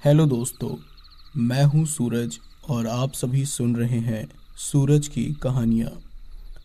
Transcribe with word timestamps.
Hello 0.00 0.24
दोस्तों, 0.26 0.68
मैं 1.36 1.62
हूँ 1.64 1.84
सूरज 1.86 2.38
और 2.70 2.86
आप 2.86 3.12
सभी 3.12 3.44
सुन 3.44 3.74
रहे 3.76 3.98
हैं 4.00 4.26
सूरज 4.58 5.06
की 5.08 5.24
कहानियाँ। 5.42 5.90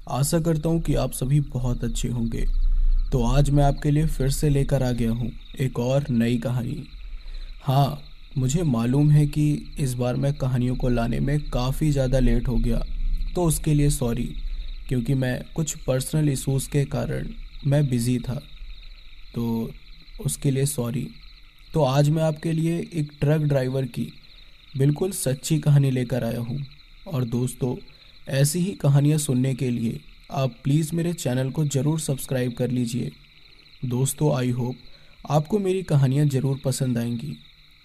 आशा 0.09 0.39
करता 0.39 0.69
हूँ 0.69 0.81
कि 0.81 0.95
आप 0.95 1.11
सभी 1.11 1.39
बहुत 1.47 1.83
अच्छे 1.83 2.07
होंगे। 2.07 2.45
तो 3.11 3.23
आज 3.27 3.49
मैं 3.49 3.63
आपके 3.63 3.91
लिए 3.91 4.07
फिर 4.07 4.29
से 4.29 4.49
लेकर 4.49 4.83
आ 4.83 4.91
गया 4.91 5.11
हूँ 5.11 5.31
एक 5.59 5.79
और 5.79 6.09
नई 6.09 6.37
कहानी। 6.37 6.83
हाँ 7.63 8.01
मुझे 8.37 8.63
मालूम 8.63 9.09
है 9.11 9.25
कि 9.27 9.75
इस 9.79 9.93
बार 9.93 10.15
मैं 10.15 10.33
कहानियों 10.33 10.75
को 10.75 10.89
लाने 10.89 11.19
में 11.19 11.39
काफ़ी 11.49 11.91
ज़्यादा 11.91 12.19
लेट 12.19 12.47
हो 12.47 12.57
गया 12.57 12.83
तो 13.35 13.43
उसके 13.43 13.73
लिए 13.73 13.89
सॉरी, 13.91 14.29
क्योंकि 14.89 15.13
मैं 15.13 15.39
कुछ 15.55 15.75
पर्सनल 15.77 16.29
इशूज़ 16.29 16.69
के 16.69 16.85
कारण 16.87 17.29
मैं 17.65 17.87
बिज़ी 17.89 18.19
था। 18.19 18.41
तो 19.35 19.71
उसके 20.19 20.51
लिए 20.51 20.65
सॉरी। 20.67 21.09
तो 21.73 21.83
आज 21.83 22.09
मैं 22.09 22.23
आपके 22.23 22.51
लिए 22.53 22.79
एक 22.93 23.11
ट्रक 23.19 23.41
ड्राइवर 23.41 23.85
की 23.87 24.07
बिल्कुल 24.73 25.11
सच्ची 25.11 25.57
कहानी 25.59 25.91
लेकर 25.91 26.23
आया 26.23 26.39
हूँ। 26.39 26.57
और 27.07 27.23
दोस्तों, 27.25 27.75
ऐसी 28.29 28.59
ही 28.59 28.71
कहानियाँ 28.73 29.17
सुनने 29.17 29.53
के 29.55 29.69
लिए 29.69 29.99
आप 30.31 30.55
प्लीज़ 30.63 30.93
मेरे 30.95 31.13
चैनल 31.13 31.51
को 31.51 31.65
ज़रूर 31.65 31.99
सब्सक्राइब 31.99 32.53
कर 32.53 32.71
लीजिए। 32.71 33.11
दोस्तों 33.85 34.35
आई 34.37 34.49
होप 34.51 34.75
आपको 35.29 35.59
मेरी 35.59 35.83
कहानियाँ 35.83 36.25
ज़रूर 36.27 36.59
पसंद 36.65 36.97
आएँगी। 36.97 37.35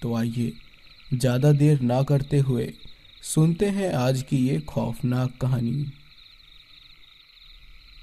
तो 0.03 0.15
आइए, 0.17 0.53
ज़्यादा 1.15 1.53
देर 1.55 1.81
ना 1.83 2.03
करते 2.03 2.39
हुए 2.41 2.73
सुनते 3.25 3.67
हैं 3.71 3.93
आज 3.95 4.23
की 4.23 4.47
ये 4.49 4.61
खौफनाक 4.61 5.39
कहानी। 5.41 5.87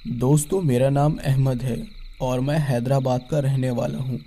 दोस्तों, 0.10 0.62
मेरा 0.62 0.90
नाम 0.90 1.18
अहमद 1.18 1.62
है 1.62 1.84
और 2.22 2.40
मैं 2.40 2.60
हैदराबाद 2.62 3.27
का 3.32 3.40
रहने 3.40 3.72
वाला 3.72 4.00
हूँ। 4.00 4.20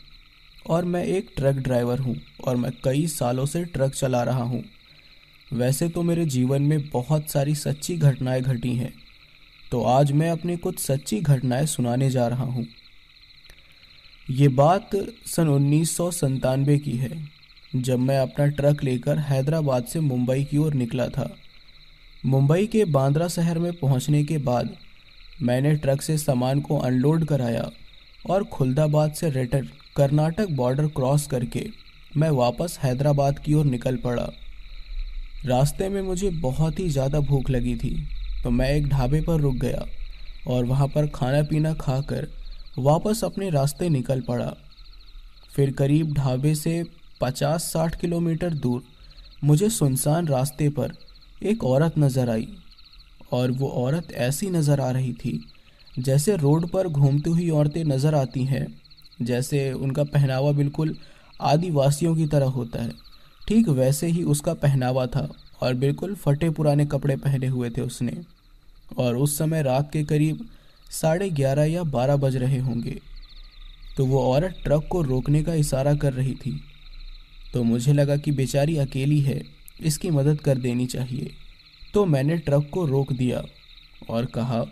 और 0.66 0.84
मैं 0.84 1.04
एक 1.04 1.30
ट्रक 1.36 1.56
ड्राइवर 1.56 1.98
हूँ 1.98 2.16
और 2.44 2.56
मैं 2.56 2.70
कई 2.84 3.06
सालों 3.06 3.46
से 3.46 3.64
ट्रक 3.64 3.92
चला 3.92 4.22
रहा 4.22 4.42
हूँ। 4.42 4.62
वैसे 5.50 5.88
तो 5.88 6.02
मेरे 6.02 6.24
जीवन 6.26 6.62
में 6.62 6.88
बहुत 6.90 7.30
सारी 7.30 7.54
सच्ची 7.54 7.96
घटनाएँ 7.96 8.40
घटी 8.42 8.74
हैं 8.74 8.92
तो 9.72 9.82
आज 9.82 10.12
मैं 10.12 10.30
अपनी 10.30 10.56
कुछ 10.56 10.78
सच्ची 10.78 11.20
घटनाएँ 11.20 11.66
सुनाने 11.66 12.10
जा 12.10 12.26
रहा 12.28 12.44
हूँ। 12.44 12.66
ये 14.30 14.48
बात 14.48 14.90
सन 15.26 15.48
उन्नीस 15.48 15.96
की 16.00 16.96
है, 16.96 17.10
जब 17.76 17.98
मैं 17.98 18.18
अपना 18.18 18.46
ट्रक 18.46 18.84
लेकर 18.84 19.18
हैदराबाद 19.18 19.84
से 19.84 20.00
मुंबई 20.00 20.44
की 20.44 20.58
ओर 20.58 20.74
निकला 20.74 21.08
था। 21.08 21.30
मुंबई 22.26 22.66
के 22.66 22.84
बांद्रा 22.84 23.28
शहर 23.28 23.58
में 23.58 23.72
पहुँचने 23.72 24.24
के 24.24 24.38
बाद 24.38 24.76
मैंने 25.42 25.74
ट्रक 25.76 26.02
से 26.02 26.16
सामान 26.18 26.60
को 26.60 26.78
अनलोड 26.78 27.24
कराया 27.24 27.70
और 28.30 28.44
खुलदाबाद 28.44 29.12
से 29.12 29.30
रिटर्न 29.30 29.68
कर्नाटक 29.96 30.50
बॉर्डर 30.52 30.86
क्रॉस 30.96 31.26
करके 31.26 31.64
मैं 32.16 32.30
वापस 32.32 32.78
हैदराबाद 32.82 33.38
की 33.38 33.54
ओर 33.54 33.64
निकल 33.66 33.96
पड़ा। 33.96 34.28
रास्ते 35.46 35.88
में 35.88 36.00
मुझे 36.02 36.30
बहुत 36.40 36.78
ही 36.80 36.88
ज़्यादा 36.90 37.20
भूख 37.22 37.50
लगी 37.50 37.74
थी 37.76 37.96
तो 38.42 38.50
मैं 38.50 38.68
एक 38.70 38.88
ढाबे 38.88 39.20
पर 39.20 39.40
रुक 39.40 39.54
गया 39.56 39.84
और 40.46 40.64
वहाँ 40.64 40.88
पर 40.88 41.06
खाना 41.14 41.42
पीना 41.44 41.72
खाकर 41.76 42.28
वापस 42.78 43.24
अपने 43.24 43.50
रास्ते 43.50 43.88
निकल 43.90 44.20
पड़ा। 44.20 44.52
फिर 45.50 45.72
करीब 45.72 46.12
ढाबे 46.14 46.54
से 46.54 46.82
पचास 47.20 47.72
साठ 47.72 48.00
किलोमीटर 48.00 48.54
दूर 48.56 48.82
मुझे 49.44 49.68
सुनसान 49.70 50.28
रास्ते 50.28 50.68
पर 50.70 50.92
एक 51.42 51.64
औरत 51.64 51.98
नज़र 51.98 52.30
आई 52.30 52.48
और 53.32 53.50
वो 53.52 53.68
औरत 53.78 54.12
ऐसी 54.22 54.50
नज़र 54.50 54.80
आ 54.80 54.90
रही 54.90 55.12
थी 55.14 55.40
जैसे 55.98 56.36
रोड 56.36 56.70
पर 56.70 56.88
घूमती 56.88 57.30
हुई 57.30 57.48
औरतें 57.52 57.84
नज़र 57.84 58.14
आती 58.14 58.44
हैं। 58.44 58.66
जैसे 59.22 59.72
उनका 59.72 60.04
पहनावा 60.04 60.52
बिल्कुल 60.52 60.96
आदिवासियों 61.40 62.16
की 62.16 62.26
तरह 62.26 62.46
होता 62.46 62.82
है। 62.82 62.92
ठीक 63.48 63.68
वैसे 63.68 64.06
ही 64.06 64.22
उसका 64.22 64.54
पहनावा 64.54 65.06
था 65.06 65.28
और 65.62 65.74
बिल्कुल 65.74 66.14
फटे 66.14 66.50
पुराने 66.50 66.86
कपड़े 66.86 67.16
पहने 67.16 67.46
हुए 67.46 67.70
थे 67.70 67.80
उसने। 67.80 68.16
और 68.98 69.16
उस 69.16 69.38
समय 69.38 69.62
रात 69.62 69.90
के 69.92 70.04
करीब 70.04 70.48
साढ़े 70.90 71.30
ग्यारह 71.30 71.64
या 71.64 71.82
बारह 71.82 72.16
बज 72.16 72.36
रहे 72.36 72.58
होंगे। 72.58 73.00
तो 73.96 74.06
वो 74.06 74.32
औरत 74.32 74.54
ट्रक 74.64 74.88
को 74.90 75.02
रोकने 75.02 75.42
का 75.42 75.54
इशारा 75.54 75.94
कर 75.94 76.12
रही 76.12 76.34
थी। 76.34 76.60
तो 77.52 77.62
मुझे 77.62 77.92
लगा 77.92 78.16
कि 78.16 78.32
बेचारी 78.32 78.76
अकेली 78.76 79.20
है, 79.20 79.42
इसकी 79.80 80.10
मदद 80.10 80.40
कर 80.40 80.58
देनी 80.58 80.86
चाहिए। 80.86 81.30
तो 81.94 82.04
मैंने 82.06 82.36
ट्रक 82.36 82.70
को 82.72 82.86
रोक 82.86 83.12
दिया 83.12 83.42
और 84.10 84.24
कहा, 84.24 84.64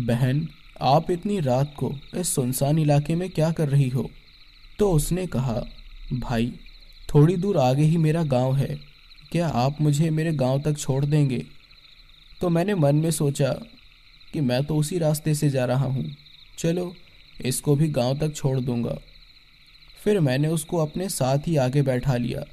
बहन 0.00 0.48
आप 0.82 1.10
इतनी 1.10 1.40
रात 1.40 1.74
को 1.76 1.94
इस 2.16 2.34
सुनसान 2.34 2.78
इलाके 2.78 3.14
में 3.14 3.30
क्या 3.30 3.52
कर 3.52 3.68
रही 3.68 3.88
हो? 3.88 4.10
तो 4.78 4.92
उसने 4.92 5.26
कहा, 5.26 5.64
भाई, 6.12 6.52
थोड़ी 7.14 7.36
दूर 7.36 7.58
आगे 7.58 7.82
ही 7.82 7.96
मेरा 7.96 8.22
गाँव 8.22 8.56
है। 8.56 8.78
क्या 9.32 9.48
आप 9.48 9.80
मुझे 9.80 10.10
मेरे 10.10 10.32
गाँव 10.32 10.60
तक 10.60 10.78
छोड़ 10.78 11.04
देंगे? 11.04 11.46
तो 12.40 12.48
मैंने 12.48 12.74
मन 12.74 12.96
में 12.96 13.10
सोचा 13.10 13.52
कि 14.32 14.40
मैं 14.40 14.64
तो 14.64 14.76
उसी 14.76 14.98
रास्ते 14.98 15.34
से 15.34 15.50
जा 15.50 15.64
रहा 15.64 15.84
हूँ। 15.84 16.16
चलो, 16.58 16.94
इसको 17.44 17.76
भी 17.76 17.88
गाँव 17.88 18.18
तक 18.18 18.34
छोड़ 18.34 18.60
दूँगा। 18.60 18.98
फिर 20.04 20.20
मैंने 20.20 20.48
उसको 20.48 20.76
अपने 20.76 21.08
साथ 21.08 21.38
ही 21.46 21.56
आगे 21.56 21.82
बैठा 21.82 22.16
लिया 22.16 22.44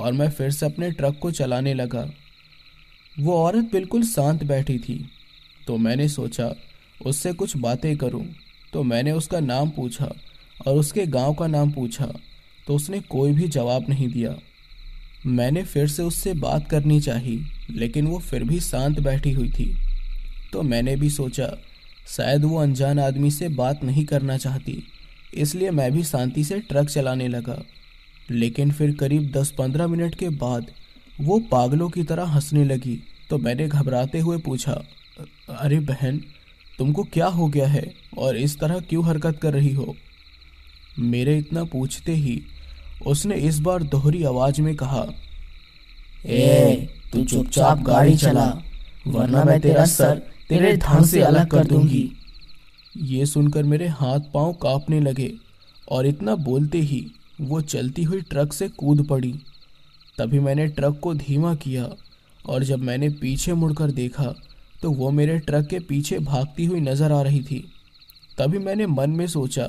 और 0.00 0.12
मैं 0.12 0.30
फिर 0.30 0.50
से 0.50 0.66
अपने 0.66 0.90
ट्रक 0.90 1.18
को 1.18 1.30
चलाने 1.30 1.74
लगा। 1.74 2.10
वो 3.18 3.38
औरत 3.38 3.64
बिल्कुल 3.72 4.02
शांत 4.02 4.44
बैठी 4.44 4.78
थी। 4.78 5.10
तो 5.66 5.76
मैंने 5.76 6.08
सोचा 6.08 6.54
उससे 7.06 7.32
कुछ 7.32 7.56
बातें 7.56 7.96
करूँ। 7.96 8.24
तो 8.72 8.82
मैंने 8.82 9.12
उसका 9.12 9.40
नाम 9.40 9.70
पूछा 9.70 10.12
और 10.66 10.76
उसके 10.76 11.06
गाँव 11.06 11.34
का 11.34 11.46
नाम 11.46 11.70
पूछा। 11.70 12.06
तो 12.66 12.74
उसने 12.74 13.00
कोई 13.00 13.32
भी 13.32 13.48
जवाब 13.48 13.88
नहीं 13.88 14.08
दिया। 14.08 14.34
मैंने 15.26 15.62
फिर 15.64 15.88
से 15.88 16.02
उससे 16.02 16.32
बात 16.34 16.68
करनी 16.68 17.00
चाही, 17.00 17.38
लेकिन 17.70 18.06
वो 18.06 18.18
फिर 18.18 18.44
भी 18.44 18.60
शांत 18.60 19.00
बैठी 19.00 19.32
हुई 19.32 19.50
थी। 19.50 19.72
तो 20.52 20.62
मैंने 20.62 20.96
भी 20.96 21.10
सोचा, 21.10 21.46
शायद 22.08 22.44
वो 22.44 22.58
अनजान 22.58 22.98
आदमी 22.98 23.30
से 23.30 23.48
बात 23.50 23.84
नहीं 23.84 24.04
करना 24.04 24.36
चाहती, 24.36 24.82
इसलिए 25.34 25.70
मैं 25.70 25.90
भी 25.92 26.02
शांति 26.04 26.44
से 26.44 26.58
ट्रक 26.60 26.88
चलाने 26.88 27.28
लगा। 27.28 27.62
लेकिन 28.30 28.70
फिर 28.70 28.94
करीब 28.94 29.30
दस 29.30 29.50
पंद्रह 29.50 29.86
मिनट 29.86 30.14
के 30.14 30.28
बाद 30.28 30.66
वो 31.20 31.38
पागलों 31.50 31.88
की 31.90 32.02
तरह 32.02 32.24
हंसने 32.24 32.64
लगी। 32.64 32.98
तो 33.30 33.38
मैंने 33.38 33.66
घबराते 33.68 34.20
हुए 34.20 34.38
पूछा 34.38 34.72
अरे 35.50 35.78
बहन 35.80 36.20
तुमको 36.78 37.02
क्या 37.04 37.26
हो 37.26 37.46
गया 37.48 37.66
है 37.68 37.94
और 38.18 38.36
इस 38.36 38.58
तरह 38.60 38.80
क्यों 38.80 39.04
हरकत 39.06 39.38
कर 39.42 39.52
रही 39.52 39.72
हो? 39.74 39.94
मेरे 40.98 41.38
इतना 41.38 41.64
पूछते 41.64 42.14
ही 42.14 42.40
उसने 43.06 43.34
इस 43.34 43.58
बार 43.58 43.82
दोहरी 43.82 44.22
आवाज़ 44.24 44.60
में 44.62 44.74
कहा, 44.76 45.06
ए, 46.26 46.88
तू 47.12 47.24
चुपचाप 47.24 47.82
गाड़ी 47.82 48.16
चला, 48.16 48.46
वरना 49.06 49.44
मैं 49.44 49.60
तेरा 49.60 49.84
सर 49.84 50.22
तेरे 50.48 50.76
धान 50.76 51.04
से 51.04 51.20
अलग 51.20 51.46
कर 51.46 51.66
दूँगी 51.66 52.10
ये 52.96 53.26
सुनकर 53.26 53.62
मेरे 53.62 53.88
हाथ 53.88 54.20
पाँव 54.34 54.52
कांपने 54.52 55.00
लगे 55.00 55.32
और 55.88 56.06
इतना 56.06 56.34
बोलते 56.34 56.78
ही 56.80 57.06
वो 57.40 57.60
चलती 57.60 58.02
हुई 58.02 58.20
ट्रक 58.20 58.52
से 58.52 58.68
कूद 58.68 59.06
पड़ी। 59.06 59.32
तभी 60.18 60.38
मैंने 60.38 60.66
ट्रक 60.66 60.98
को 61.02 61.14
धीमा 61.14 61.54
किया 61.54 61.88
और 62.46 62.64
जब 62.64 62.78
मैंने 62.78 63.08
पीछे 63.10 63.52
मुड़कर 63.52 63.90
देखा 63.90 64.34
तो 64.82 64.90
वो 64.92 65.10
मेरे 65.10 65.38
ट्रक 65.38 65.66
के 65.66 65.78
पीछे 65.80 66.18
भागती 66.20 66.64
हुई 66.64 66.80
नज़र 66.80 67.12
आ 67.12 67.20
रही 67.22 67.42
थी। 67.42 67.64
तभी 68.38 68.58
मैंने 68.58 68.86
मन 68.88 69.10
में 69.10 69.26
सोचा 69.28 69.64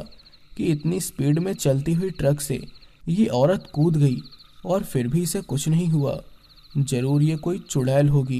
कि 0.51 0.65
इतनी 0.65 0.99
स्पीड 1.01 1.39
में 1.39 1.53
चलती 1.55 1.93
हुई 1.93 2.09
ट्रक 2.11 2.41
से 2.41 2.61
ये 3.09 3.25
औरत 3.33 3.69
कूद 3.73 3.97
गई 3.97 4.17
और 4.65 4.83
फिर 4.83 5.07
भी 5.07 5.21
इसे 5.23 5.41
कुछ 5.43 5.67
नहीं 5.67 5.87
हुआ। 5.87 6.19
ज़रूर 6.79 7.23
ये 7.23 7.35
कोई 7.37 7.59
चुड़ैल 7.61 8.09
होगी, 8.09 8.39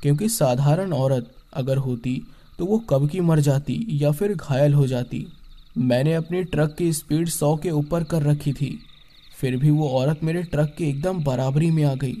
क्योंकि 0.00 0.28
साधारण 0.28 0.92
औरत 0.94 1.30
अगर 1.54 1.76
होती 1.78 2.22
तो 2.58 2.66
वो 2.66 2.78
कब 2.90 3.08
की 3.08 3.20
मर 3.20 3.40
जाती 3.40 3.86
या 3.92 4.10
फिर 4.12 4.34
घायल 4.34 4.74
हो 4.74 4.86
जाती। 4.86 5.26
मैंने 5.78 6.12
अपनी 6.14 6.42
ट्रक 6.44 6.74
की 6.74 6.92
स्पीड 6.92 7.28
सौ 7.28 7.54
के 7.56 7.70
ऊपर 7.72 8.04
कर 8.04 8.22
रखी 8.22 8.52
थी। 8.52 8.78
फिर 9.38 9.56
भी 9.56 9.70
वो 9.70 9.88
औरत 9.90 10.20
मेरे 10.24 10.42
ट्रक 10.44 10.74
के 10.78 10.88
एकदम 10.88 11.22
बराबरी 11.24 11.70
में 11.70 11.82
आ 11.84 11.94
गई 11.94 12.16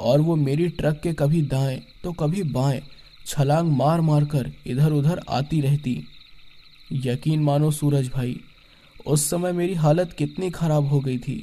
और 0.00 0.20
वो 0.20 0.36
मेरी 0.38 0.68
ट्रक 0.70 1.00
के 1.02 1.12
कभी 1.14 1.40
दाएँ 1.44 1.80
तो 2.04 2.12
कभी 2.14 2.42
बाएँ 2.52 2.80
छलांग 3.26 3.70
मार 3.72 4.00
मार 4.00 4.24
कर 4.24 4.50
इधर 4.66 4.92
उधर 4.92 5.20
आती 5.28 5.60
रहती। 5.60 5.96
यकीन 6.92 7.42
मानो 7.42 7.70
सूरज 7.70 8.08
भाई, 8.08 8.36
उस 9.06 9.28
समय 9.30 9.52
मेरी 9.52 9.74
हालत 9.74 10.12
कितनी 10.12 10.50
खराब 10.50 10.88
हो 10.88 11.00
गई 11.00 11.18
थी 11.18 11.36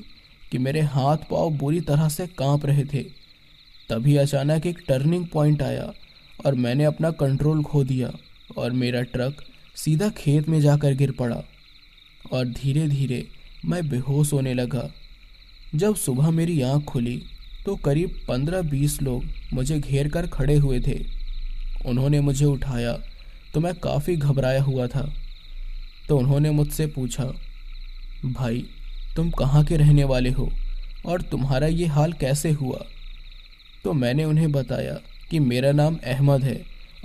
कि 0.52 0.58
मेरे 0.58 0.82
हाथ 0.82 1.18
पाँव 1.32 1.50
बुरी 1.50 1.80
तरह 1.82 2.10
से 2.10 2.28
काँप 2.38 2.66
रहे 2.66 2.86
थे। 2.86 3.04
तभी 3.90 4.16
अचानक 4.18 4.66
एक 4.66 4.84
टर्निंग 4.88 5.26
पॉइंट 5.28 5.62
आया 5.62 5.92
और 6.46 6.56
मैंने 6.56 6.84
अपना 6.84 7.12
कंट्रोल 7.12 7.64
खो 7.64 7.84
दिया 7.84 8.12
और 8.58 8.72
मेरा 8.74 9.02
ट्रक 9.04 9.44
सीधा 9.76 10.10
खेत 10.10 10.50
में 10.50 10.60
जाकर 10.62 10.94
गिर 10.94 11.12
पड़ा 11.12 11.42
और 12.32 12.46
धीरे 12.48 12.88
धीरे 12.88 13.26
मैं 13.66 13.88
बेहोश 13.90 14.34
होने 14.34 14.54
लगा। 14.54 14.90
जब 15.76 15.96
सुबह 15.96 16.30
मेरी 16.32 16.62
आँख 16.62 16.84
खुली 16.84 17.22
तो 17.66 17.76
करीब 17.76 18.20
पंद्रह 18.28 18.62
बीस 18.62 19.02
लोग 19.02 19.24
मुझे 19.54 19.80
घेर 19.80 20.10
कर 20.10 20.28
खड़े 20.28 20.56
हुए 20.56 20.80
थे। 20.80 21.00
उन्होंने 21.86 22.20
मुझे 22.22 22.46
उठाया 22.46 22.94
तो 23.54 23.60
मैं 23.60 23.74
काफ़ी 23.76 24.16
घबराया 24.16 24.62
हुआ 24.64 24.88
था। 24.88 25.08
तो 26.08 26.18
उन्होंने 26.18 26.52
मुझसे 26.52 26.86
पूछा, 26.88 27.24
भाई, 28.26 28.66
तुम 29.16 29.30
कहाँ 29.32 29.64
के 29.64 29.78
रहने 29.78 30.04
वाले 30.04 30.30
हो 30.30 30.50
और 31.06 31.22
तुम्हारा 31.22 31.68
ये 31.68 31.86
हाल 31.88 32.14
कैसे 32.14 32.52
हुआ? 32.52 32.86
तो 33.84 33.94
मैंने 33.94 34.24
उन्हें 34.24 34.52
बताया 34.52 34.94
कि 35.32 35.40
मेरा 35.40 35.72
नाम 35.72 35.98
अहमद 36.06 36.44
है 36.44 36.62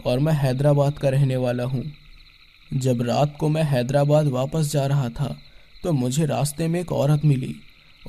और 0.07 0.19
मैं 0.19 0.33
हैदराबाद 0.33 0.99
का 0.99 1.09
रहने 1.09 1.37
वाला 1.37 1.65
हूँ। 1.65 1.85
जब 2.71 3.03
रात 3.03 3.37
को 3.41 3.49
मैं 3.49 3.63
हैदराबाद 3.63 4.27
वापस 4.29 4.73
जा 4.73 4.87
रहा 4.87 5.09
था 5.11 5.37
तो 5.83 5.93
मुझे 5.93 6.27
रास्ते 6.27 6.69
में 6.69 6.81
एक 6.81 6.93
औरत 6.93 7.25
मिली। 7.25 7.55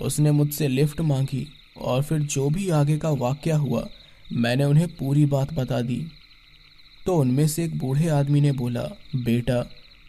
उसने 0.02 0.32
मुझसे 0.32 0.68
लिफ्ट 0.68 1.02
मांगी 1.02 1.48
और 1.78 2.04
फिर 2.04 2.20
जो 2.20 2.50
भी 2.50 2.70
आगे 2.72 2.98
का 2.98 3.10
वाक्य 3.12 3.52
हुआ, 3.54 3.88
मैंने 4.34 4.64
उन्हें 4.64 4.88
पूरी 4.90 5.26
बात 5.26 5.54
बता 5.54 5.82
दी। 5.82 6.06
तो 7.06 7.16
उनमें 7.16 7.48
से 7.48 7.64
एक 7.64 7.78
बूढ़े 7.78 8.08
आदमी 8.10 8.42
ने 8.42 8.52
बोला, 8.52 8.82
बेटा, 9.16 9.62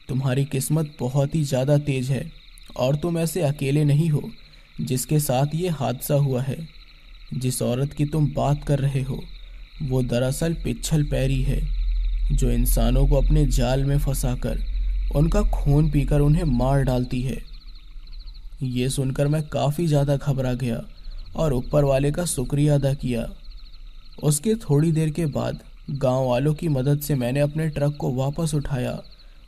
तुम्हारी 0.08 0.44
किस्मत 0.44 0.94
बहुत 1.00 1.34
ही 1.34 1.43
ज़्यादा 1.44 1.78
तेज 1.78 2.10
है, 2.10 2.31
और 2.76 2.96
तुम 2.96 3.19
ऐसे 3.19 3.43
अकेले 3.43 3.84
नहीं 3.84 4.08
हो, 4.10 4.22
जिसके 4.81 5.19
साथ 5.20 5.54
ये 5.54 5.69
हादसा 5.70 6.14
हुआ 6.14 6.43
है। 6.43 6.56
जिस 7.34 7.60
औरत 7.62 7.93
की 7.93 8.04
तुम 8.04 8.28
बात 8.34 8.64
कर 8.64 8.78
रहे 8.78 9.02
हो, 9.02 9.22
वो 9.82 10.02
दरअसल 10.02 10.54
पिछल 10.54 11.04
पैरी 11.04 11.43
है, 11.43 11.60
जो 12.32 12.50
इंसानों 12.50 13.06
को 13.06 13.16
अपने 13.16 13.46
जाल 13.46 13.84
में 13.84 13.98
फंसाकर 13.98 14.58
उनका 15.16 15.43
खून 15.50 15.90
पीकर 15.90 16.20
उन्हें 16.20 16.44
मार 16.44 16.82
डालती 16.82 17.20
है। 17.22 17.38
ये 18.62 18.88
सुनकर 18.88 19.28
मैं 19.28 19.43
काफ़ी 19.48 19.87
ज़्यादा 19.87 20.16
घबरा 20.16 20.52
गया 20.54 20.82
और 21.37 21.52
ऊपर 21.52 21.84
वाले 21.84 22.10
का 22.12 22.25
शुक्रिया 22.25 22.75
अदा 22.75 22.93
किया। 22.94 23.28
उसके 24.22 24.54
थोड़ी 24.60 24.93
देर 24.93 25.10
के 25.10 25.26
बाद 25.28 25.60
गाँव 25.88 26.26
वालों 26.26 26.52
की 26.54 26.68
मदद 26.68 27.00
से 27.00 27.14
मैंने 27.14 27.40
अपने 27.40 27.68
ट्रक 27.68 27.96
को 27.96 28.12
वापस 28.14 28.54
उठाया 28.54 28.98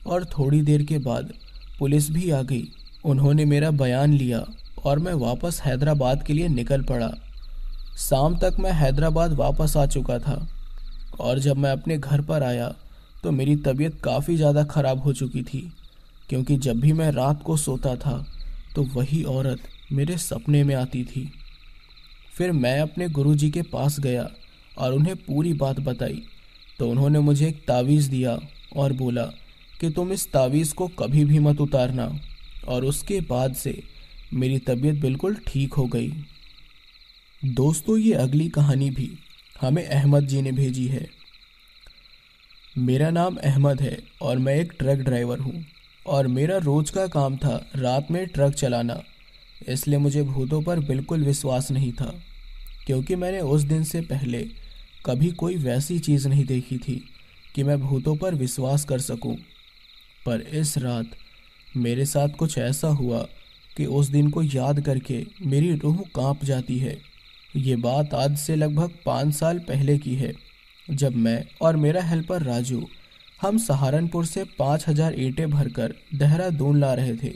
और 0.07 0.25
थोड़ी 0.29 0.61
देर 0.63 0.83
के 0.83 0.99
बाद 1.01 1.33
पुलिस 1.79 2.11
भी 2.11 2.31
आ 2.31 2.43
गई। 2.43 2.69
उन्होंने 3.05 3.45
मेरा 3.45 3.71
बयान 3.73 4.13
लिया 4.13 4.45
और 4.85 4.99
मैं 4.99 5.13
वापस 5.17 5.61
हैदराबाद 5.65 6.23
के 6.23 6.33
लिए 6.33 6.49
निकल 6.49 6.83
पड़ा। 6.83 7.11
शाम 8.01 8.39
तक 8.39 8.57
मैं 8.61 8.73
हैदराबाद 8.75 9.33
वापस 9.33 9.77
आ 9.77 9.87
चुका 9.87 10.19
था 10.19 10.47
और 11.21 11.39
जब 11.39 11.57
मैं 11.57 11.71
अपने 11.73 11.99
घर 11.99 12.21
पर 12.23 12.43
आया 12.43 12.75
तो 13.25 13.31
मेरी 13.33 13.57
तबीयत 13.59 14.01
काफ़ी 14.05 14.37
ज़्यादा 14.37 14.65
ख़राब 14.67 15.03
हो 15.03 15.13
चुकी 15.15 15.43
थी, 15.43 15.61
क्योंकि 16.29 16.57
जब 16.59 16.81
भी 16.81 16.93
मैं 16.93 17.11
रात 17.13 17.43
को 17.43 17.57
सोता 17.57 17.95
था 17.97 18.25
तो 18.75 18.83
वही 18.95 19.23
औरत 19.29 19.61
मेरे 19.93 20.17
सपने 20.19 20.63
में 20.65 20.75
आती 20.75 21.05
थी। 21.05 21.31
फिर 22.33 22.53
मैं 22.55 22.81
अपने 22.81 23.09
गुरुजी 23.09 23.51
के 23.51 23.63
पास 23.65 23.99
गया 24.01 24.29
और 24.79 24.93
उन्हें 24.93 25.17
पूरी 25.17 25.53
बात 25.53 25.81
बताई। 25.81 26.23
तो 26.79 26.91
उन्होंने 26.91 27.19
मुझे 27.19 27.49
एक 27.49 27.65
तावीज़ 27.69 28.11
दिया 28.11 28.39
और 28.77 28.93
बोला 28.93 29.25
कि 29.81 29.91
तुम 29.91 30.13
इस 30.13 30.33
तावीज़ 30.33 30.75
को 30.75 30.89
कभी 30.89 31.25
भी 31.25 31.39
मत 31.39 31.61
उतारना। 31.61 32.21
और 32.69 32.85
उसके 32.85 33.21
बाद 33.21 33.55
से 33.55 33.83
मेरी 34.35 34.59
तबीयत 34.59 34.95
बिल्कुल 34.95 35.37
ठीक 35.47 35.75
हो 35.75 35.87
गई। 35.87 36.13
दोस्तों, 37.45 37.99
ये 37.99 38.13
अगली 38.13 38.49
कहानी 38.49 38.91
भी 38.91 39.11
हमें 39.61 39.87
अहमद 39.87 40.27
जी 40.27 40.43
ने 40.43 40.53
भेजी 40.53 40.87
है। 40.87 41.07
मेरा 42.79 43.11
नाम 43.11 43.37
अहमद 43.37 43.81
है 43.81 43.99
और 44.23 44.39
मैं 44.39 44.55
एक 44.55 44.73
ट्रक 44.79 44.99
ड्राइवर 44.99 45.39
हूँ। 45.39 45.65
और 46.07 46.27
मेरा 46.27 46.57
रोज 46.57 46.91
का 46.91 47.07
काम 47.07 47.37
था 47.37 47.71
रात 47.77 48.11
में 48.11 48.27
ट्रक 48.27 48.55
चलाना, 48.55 49.03
इसलिए 49.69 49.99
मुझे 49.99 50.23
भूतों 50.23 50.63
पर 50.63 50.81
बिल्कुल 50.81 51.25
विश्वास 51.25 51.71
नहीं 51.71 51.93
था। 51.93 52.15
क्योंकि 52.87 53.17
मैंने 53.17 53.41
उस 53.41 53.63
दिन 53.63 53.85
से 53.85 54.01
पहले 54.01 54.47
कभी 55.09 55.31
कोई 55.33 55.57
वैसी 55.57 55.99
चीज़ 55.99 56.29
नहीं 56.29 56.45
देखी 56.45 56.79
थी 56.79 57.03
कि 57.55 57.63
मैं 57.63 57.81
भूतों 57.81 58.17
पर 58.17 58.35
विश्वास 58.35 58.85
कर 58.85 58.99
सकूँ। 59.01 59.37
पर 60.27 60.41
इस 60.41 60.77
रात 60.79 61.11
मेरे 61.77 62.05
साथ 62.07 62.29
कुछ 62.29 62.59
ऐसा 62.59 62.89
हुआ 62.89 63.27
कि 63.77 63.87
उस 63.87 64.09
दिन 64.09 64.31
को 64.31 64.43
याद 64.43 64.81
करके 64.81 65.25
मेरी 65.43 65.75
रूह 65.75 65.99
काँप 66.15 66.45
जाती 66.45 66.79
है 66.79 66.97
ये 67.57 67.77
बात 67.77 68.15
आज 68.15 68.37
से 68.39 68.57
लगभग 68.57 68.93
पाँच 69.07 69.35
साल 69.35 69.59
पहले 69.59 69.99
की 69.99 70.15
है, 70.15 70.33
जब 70.89 71.17
मैं 71.17 71.45
और 71.63 71.77
मेरा 71.77 72.03
हेल्पर 72.03 72.43
राजू 72.43 72.87
हम 73.43 73.59
सहारनपुर 73.59 74.27
से 74.27 74.45
पाँच 74.59 74.89
हज़ार 74.89 75.15
ईंटें 75.19 75.49
भरकर 75.51 75.95
देहरादून 76.15 76.79
ला 76.81 76.93
रहे 76.95 77.17
थे 77.17 77.33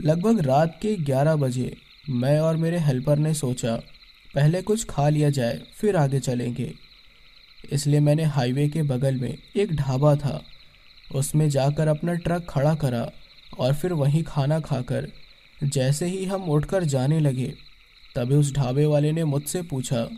लगभग 0.00 0.40
रात 0.40 0.78
के 0.82 0.96
ग्यारह 0.96 1.36
बजे 1.36 1.76
मैं 2.10 2.38
और 2.40 2.56
मेरे 2.56 2.78
हेल्पर 2.78 3.18
ने 3.18 3.34
सोचा 3.34 3.80
पहले 4.34 4.62
कुछ 4.62 4.84
खा 4.84 5.08
लिया 5.08 5.30
जाए, 5.30 5.60
फिर 5.74 5.96
आगे 5.96 6.20
चलेंगे। 6.20 6.72
इसलिए 7.72 8.00
मैंने 8.00 8.24
हाईवे 8.24 8.68
के 8.68 8.82
बगल 8.82 9.14
में 9.14 9.38
एक 9.56 9.74
ढाबा 9.76 10.14
था। 10.16 10.42
उसमें 11.14 11.48
जाकर 11.50 11.88
अपना 11.88 12.14
ट्रक 12.14 12.46
खड़ा 12.48 12.74
करा 12.74 13.10
और 13.58 13.74
फिर 13.74 13.92
वहीं 13.92 14.22
खाना 14.22 14.60
खाकर, 14.60 15.08
जैसे 15.64 16.06
ही 16.06 16.24
हम 16.24 16.42
उठकर 16.42 16.84
जाने 16.84 17.20
लगे, 17.20 17.54
तभी 18.16 18.34
उस 18.34 18.54
ढाबे 18.54 18.86
वाले 18.86 19.12
ने 19.12 19.24
मुझसे 19.24 19.62
पूछा, 19.62 20.08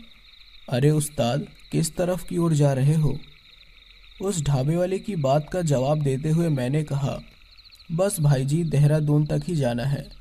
अरे 0.69 0.89
उस्ताद, 0.89 1.47
किस 1.71 1.95
तरफ़ 1.95 2.25
की 2.27 2.37
ओर 2.37 2.53
जा 2.53 2.73
रहे 2.73 2.95
हो? 2.95 3.17
उस 4.21 4.41
ढाबे 4.43 4.75
वाले 4.75 4.99
की 4.99 5.15
बात 5.15 5.49
का 5.49 5.61
जवाब 5.61 6.01
देते 6.01 6.29
हुए 6.29 6.49
मैंने 6.49 6.83
कहा, 6.83 7.19
बस 7.91 8.19
भाई 8.19 8.45
जी 8.45 8.63
देहरादून 8.63 9.25
तक 9.25 9.41
ही 9.47 9.55
जाना 9.55 9.83
है। 9.83 10.20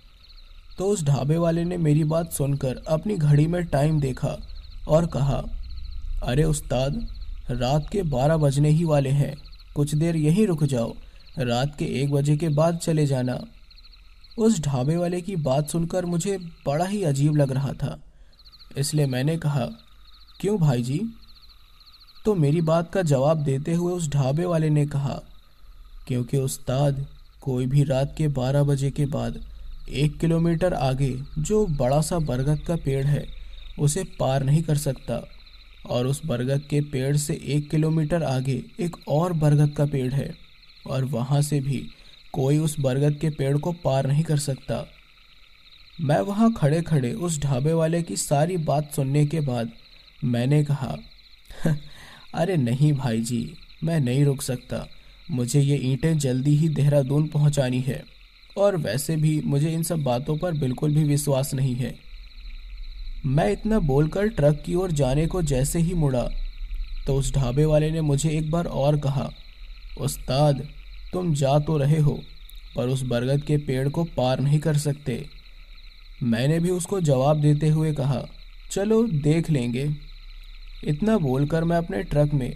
तो 0.80 0.86
उस 0.86 1.02
ढाबे 1.04 1.36
वाले 1.36 1.64
ने 1.64 1.76
मेरी 1.76 2.04
बात 2.04 2.32
सुनकर 2.32 2.76
अपनी 2.88 3.16
घड़ी 3.16 3.46
में 3.46 3.64
टाइम 3.66 4.00
देखा 4.00 4.28
और 4.88 5.06
कहा, 5.06 5.42
अरे 6.22 6.44
उस्ताद, 6.44 6.94
रात 7.50 7.88
के 7.92 8.02
बारह 8.02 8.36
बजने 8.36 8.68
ही 8.68 8.84
वाले 8.84 9.10
हैं। 9.10 9.34
कुछ 9.74 9.94
देर 9.94 10.16
यहीं 10.16 10.46
रुक 10.46 10.64
जाओ। 10.64 10.92
रात 11.38 11.74
के 11.78 11.84
एक 12.02 12.12
बजे 12.12 12.36
के 12.36 12.48
बाद 12.48 12.78
चले 12.78 13.06
जाना। 13.06 13.38
उस 14.38 14.60
ढाबे 14.60 14.96
वाले 14.96 15.20
की 15.20 15.36
बात 15.36 15.68
सुनकर 15.68 16.04
मुझे 16.04 16.38
बड़ा 16.66 16.84
ही 16.84 17.02
अजीब 17.02 17.36
लग 17.36 17.52
रहा 17.52 17.72
था। 17.72 17.98
इसलिए 18.78 19.06
मैंने 19.06 19.36
कहा, 19.36 19.66
क्यों 20.40 20.58
भाई 20.58 20.82
जी 20.82 21.00
तो 22.24 22.34
मेरी 22.34 22.60
बात 22.62 22.92
का 22.92 23.02
जवाब 23.02 23.42
देते 23.42 23.74
हुए 23.74 23.92
उस 23.92 24.08
ढाबे 24.08 24.44
वाले 24.44 24.70
ने 24.70 24.86
कहा, 24.86 25.20
क्योंकि 26.08 26.38
उस्ताद, 26.38 27.06
कोई 27.40 27.66
भी 27.66 27.84
रात 27.84 28.14
के 28.18 28.28
बारह 28.28 28.62
बजे 28.62 28.90
के 28.90 29.06
बाद 29.06 29.40
एक 29.92 30.18
किलोमीटर 30.18 30.74
आगे 30.74 31.10
जो 31.40 31.66
बड़ा 31.68 32.00
सा 32.00 32.18
बरगद 32.20 32.60
का 32.60 32.76
पेड़ 32.76 33.04
है, 33.06 33.26
उसे 33.78 34.04
पार 34.18 34.44
नहीं 34.44 34.62
कर 34.62 34.76
सकता। 34.76 35.22
और 35.86 36.06
उस 36.06 36.20
बरगद 36.26 36.62
के 36.70 36.80
पेड़ 36.82 37.16
से 37.16 37.34
एक 37.46 37.68
किलोमीटर 37.70 38.22
आगे 38.22 38.62
एक 38.80 38.96
और 39.08 39.32
बरगद 39.32 39.74
का 39.76 39.86
पेड़ 39.86 40.12
है, 40.12 40.30
और 40.86 41.04
वहाँ 41.04 41.40
से 41.42 41.60
भी 41.60 41.82
कोई 42.32 42.58
उस 42.58 42.76
बरगद 42.80 43.18
के 43.20 43.30
पेड़ 43.30 43.56
को 43.58 43.72
पार 43.74 44.06
नहीं 44.06 44.24
कर 44.24 44.38
सकता। 44.38 44.84
मैं 46.00 46.20
वहाँ 46.20 46.52
खड़े 46.52 46.80
खड़े 46.82 47.12
उस 47.12 47.40
ढाबे 47.40 47.72
वाले 47.72 48.02
की 48.02 48.16
सारी 48.16 48.56
बात 48.56 48.92
सुनने 48.92 49.26
के 49.26 49.40
बाद 49.40 49.70
मैंने 50.24 50.62
कहा 50.64 50.96
अरे 52.34 52.56
नहीं 52.56 52.92
भाई 52.92 53.20
जी 53.20 53.42
मैं 53.84 53.98
नहीं 54.00 54.24
रुक 54.24 54.42
सकता। 54.42 54.86
मुझे 55.30 55.60
ये 55.60 55.76
ईंटें 55.82 56.18
जल्दी 56.18 56.56
ही 56.56 56.68
देहरादून 56.68 57.26
पहुँचानी 57.28 57.80
है। 57.80 58.02
और 58.56 58.76
वैसे 58.76 59.16
भी 59.16 59.40
मुझे 59.40 59.70
इन 59.70 59.82
सब 59.82 60.02
बातों 60.02 60.36
पर 60.36 60.52
बिल्कुल 60.52 60.94
भी 60.94 61.04
विश्वास 61.04 61.54
नहीं 61.54 61.74
है। 61.74 61.94
मैं 63.26 63.50
इतना 63.52 63.78
बोलकर 63.78 64.28
ट्रक 64.28 64.62
की 64.66 64.74
ओर 64.74 64.92
जाने 64.92 65.26
को 65.26 65.42
जैसे 65.42 65.78
ही 65.78 65.94
मुड़ा 65.94 66.28
तो 67.06 67.14
उस 67.14 67.32
ढाबे 67.34 67.64
वाले 67.64 67.90
ने 67.90 68.00
मुझे 68.00 68.30
एक 68.30 68.50
बार 68.50 68.64
और 68.64 68.98
कहा, 68.98 69.30
उस्ताद, 70.00 70.62
तुम 71.12 71.32
जा 71.34 71.58
तो 71.58 71.76
रहे 71.76 71.98
हो, 71.98 72.18
पर 72.76 72.88
उस 72.88 73.02
बरगद 73.02 73.42
के 73.42 73.56
पेड़ 73.56 73.88
को 73.88 74.04
पार 74.16 74.40
नहीं 74.40 74.58
कर 74.58 74.76
सकते। 74.76 75.24
मैंने 76.22 76.58
भी 76.60 76.70
उसको 76.70 77.00
जवाब 77.00 77.40
देते 77.40 77.68
हुए 77.68 77.92
कहा, 77.92 78.22
चलो, 78.70 79.02
देख 79.04 79.50
लेंगे। 79.50 79.88
इतना 80.84 81.16
बोलकर 81.18 81.64
मैं 81.64 81.76
अपने 81.76 82.02
ट्रक 82.02 82.34
में 82.34 82.52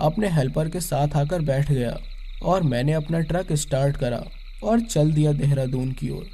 अपने 0.00 0.28
हेल्पर 0.28 0.68
के 0.68 0.80
साथ 0.80 1.16
आकर 1.16 1.42
बैठ 1.42 1.72
गया, 1.72 1.96
और 2.42 2.62
मैंने 2.62 2.92
अपना 2.92 3.20
ट्रक 3.20 3.52
स्टार्ट 3.52 3.96
करा। 3.96 4.24
और 4.64 4.80
चल 4.80 5.12
दिया 5.12 5.32
देहरादून 5.32 5.92
की 5.92 6.10
ओर। 6.10 6.26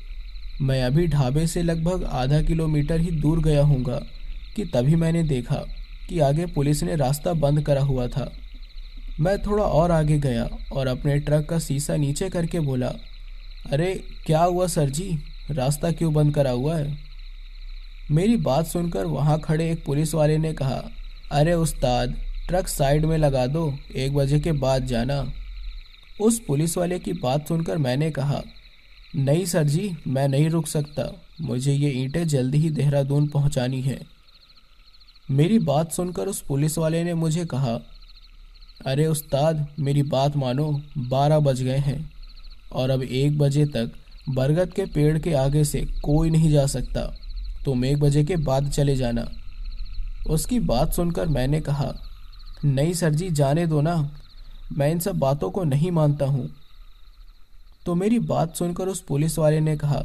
मैं 0.62 0.82
अभी 0.82 1.06
ढाबे 1.06 1.46
से 1.46 1.62
लगभग 1.62 2.04
आधा 2.04 2.42
किलोमीटर 2.42 3.00
ही 3.00 3.10
दूर 3.10 3.40
गया 3.42 3.62
हूँगा 3.62 4.02
कि 4.56 4.64
तभी 4.64 4.96
मैंने 4.96 5.22
देखा 5.22 5.64
कि 6.08 6.20
आगे 6.20 6.46
पुलिस 6.46 6.82
ने 6.82 6.96
रास्ता 6.96 7.32
बंद 7.32 7.62
करा 7.62 7.82
हुआ 7.82 8.06
था। 8.06 8.32
मैं 9.20 9.38
थोड़ा 9.38 9.64
और 9.64 9.90
आगे 9.90 10.18
गया 10.18 10.48
और 10.72 10.86
अपने 10.86 11.18
ट्रक 11.18 11.48
का 11.48 11.58
शीशा 11.58 11.96
नीचे 11.96 12.28
करके 12.28 12.60
बोला, 12.60 12.92
अरे, 13.70 14.04
क्या 14.26 14.42
हुआ 14.42 14.66
सर 14.66 14.90
जी? 14.90 15.18
रास्ता 15.50 15.90
क्यों 15.90 16.14
बंद 16.14 16.34
करा 16.34 16.50
हुआ 16.50 16.76
है? 16.76 16.98
मेरी 18.10 18.36
बात 18.36 18.66
सुनकर 18.66 19.04
वहाँ 19.04 19.40
खड़े 19.40 19.70
एक 19.70 19.84
पुलिस 19.84 20.14
वाले 20.14 20.38
ने 20.38 20.52
कहा, 20.52 20.82
अरे 21.32 21.52
उस्ताद, 21.52 22.14
ट्रक 22.48 22.68
साइड 22.68 23.04
में 23.04 23.18
लगा 23.18 23.46
दो, 23.46 23.78
एक 23.96 24.14
बजे 24.14 24.40
के 24.40 24.52
बाद 24.52 24.86
जाना। 24.86 25.32
उस 26.20 26.38
पुलिस 26.38 26.78
वाले 26.78 26.98
की 26.98 27.12
बात 27.12 27.48
सुनकर 27.48 27.78
मैंने 27.78 28.10
कहा, 28.10 28.42
नहीं 29.16 29.44
सर 29.44 29.64
जी, 29.64 29.96
मैं 30.06 30.28
नहीं 30.28 30.50
रुक 30.50 30.66
सकता। 30.66 31.22
मुझे 31.40 31.72
ये 31.72 31.90
ईंटें 31.90 32.28
जल्दी 32.28 32.58
ही 32.58 32.70
देहरादून 32.70 33.26
पहुंचानी 33.28 33.80
है। 33.80 34.00
मेरी 35.30 35.58
बात 35.58 35.92
सुनकर 35.92 36.26
उस 36.26 36.40
पुलिस 36.40 36.78
वाले 36.78 37.04
ने 37.04 37.14
मुझे 37.14 37.44
कहा, 37.44 37.78
अरे 38.86 39.06
उस्ताद, 39.06 39.68
मेरी 39.78 40.02
बात 40.02 40.36
मानो, 40.36 40.82
बारह 40.98 41.38
बज 41.38 41.62
गए 41.62 41.78
हैं, 41.78 42.12
और 42.72 42.90
अब 42.90 43.02
एक 43.02 43.38
बजे 43.38 43.66
तक 43.66 43.92
बरगद 44.28 44.72
के 44.72 44.84
पेड़ 44.84 45.18
के 45.18 45.34
आगे 45.34 45.64
से 45.64 45.86
कोई 46.04 46.30
नहीं 46.30 46.50
जा 46.50 46.66
सकता। 46.66 47.18
तुम 47.64 47.84
एक 47.84 47.98
बजे 47.98 48.24
के 48.24 48.36
बाद 48.36 48.70
चले 48.70 48.96
जाना। 48.96 49.28
उसकी 50.30 50.60
बात 50.60 50.92
सुनकर 50.92 51.28
मैंने 51.28 51.60
कहा, 51.60 51.94
नहीं 52.64 52.92
सर 52.92 53.14
जी, 53.14 53.30
जाने 53.30 53.66
दो 53.66 53.80
ना। 53.80 54.20
मैं 54.72 54.90
इन 54.90 54.98
सब 54.98 55.18
बातों 55.18 55.50
को 55.50 55.64
नहीं 55.64 55.90
मानता 55.90 56.26
हूँ। 56.26 56.50
तो 57.86 57.94
मेरी 57.94 58.18
बात 58.18 58.56
सुनकर 58.56 58.88
उस 58.88 59.00
पुलिस 59.00 59.38
वाले 59.38 59.60
ने 59.60 59.76
कहा, 59.76 60.02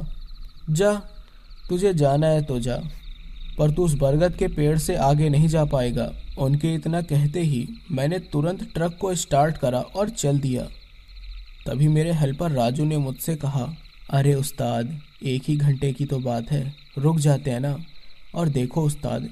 जा, 0.70 0.94
तुझे 1.70 1.94
जाना 1.94 2.28
है 2.28 2.42
तो 2.42 2.60
जा, 2.60 2.78
पर 3.58 3.72
तू 3.72 3.86
उस 3.86 3.94
बरगद 3.94 4.36
के 4.36 4.48
पेड़ 4.48 4.78
से 4.78 4.96
आगे 4.96 5.30
नहीं 5.30 5.48
जा 5.48 5.66
पाएगा। 5.66 6.12
उनके 6.38 6.74
इतना 6.74 7.02
कहते 7.02 7.42
ही 7.42 7.68
मैंने 7.92 8.20
तुरंत 8.20 8.64
ट्रक 8.74 8.98
को 9.02 9.16
स्टार्ट 9.16 9.58
करा 9.58 9.80
और 9.80 10.10
चल 10.10 10.40
दिया। 10.40 10.64
तभी 11.68 11.88
मेरे 11.88 12.12
हेल्पर 12.12 12.52
राजू 12.52 12.86
ने 12.86 12.98
मुझसे 12.98 13.36
कहा, 13.36 13.68
अरे 14.10 14.34
उस्ताद, 14.34 15.00
एक 15.24 15.44
ही 15.48 15.56
घंटे 15.58 15.94
की 15.94 16.06
तो 16.06 16.20
बात 16.20 16.52
है, 16.52 16.74
रुक 16.98 17.18
जाते 17.18 17.52
हैं 17.52 17.60
ना। 17.60 17.78
और 18.36 18.50
देखो 18.50 18.84
उस्ताद, 18.84 19.30